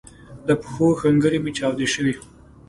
[0.47, 2.13] د پښو ښنګري می چاودی شوي